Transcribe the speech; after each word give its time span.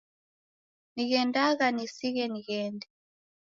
Nighendagha 0.95 1.67
nisighe 1.75 2.23
nighende. 2.31 2.87